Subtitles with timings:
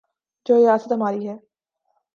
[0.45, 1.35] جو ریاست ہماری ہے۔